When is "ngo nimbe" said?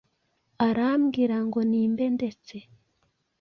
1.47-2.05